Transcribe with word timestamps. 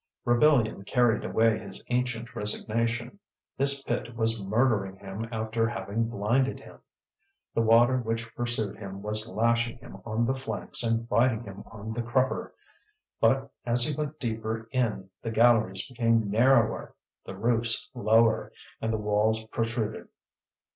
Rebellion 0.25 0.83
carried 0.83 1.23
away 1.23 1.59
his 1.59 1.83
ancient 1.89 2.35
resignation; 2.35 3.19
this 3.59 3.83
pit 3.83 4.15
was 4.15 4.41
murdering 4.41 4.95
him 4.95 5.29
after 5.31 5.67
having 5.69 6.05
blinded 6.09 6.59
him. 6.59 6.79
The 7.53 7.61
water 7.61 7.97
which 7.99 8.33
pursued 8.33 8.77
him 8.77 9.03
was 9.03 9.29
lashing 9.29 9.77
him 9.77 10.01
on 10.03 10.25
the 10.25 10.33
flanks 10.33 10.81
and 10.81 11.07
biting 11.07 11.43
him 11.43 11.61
on 11.67 11.93
the 11.93 12.01
crupper. 12.01 12.51
But 13.19 13.51
as 13.63 13.83
he 13.83 13.95
went 13.95 14.19
deeper 14.19 14.67
in, 14.71 15.11
the 15.21 15.29
galleries 15.29 15.87
became 15.87 16.31
narrower, 16.31 16.95
the 17.25 17.35
roofs 17.35 17.91
lower, 17.93 18.51
and 18.81 18.91
the 18.91 18.97
walls 18.97 19.45
protruded. 19.49 20.07